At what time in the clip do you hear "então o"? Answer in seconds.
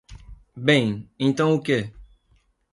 1.19-1.61